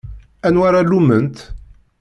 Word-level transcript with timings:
Anwa 0.47 0.65
ara 0.69 0.81
lumment? 0.89 1.35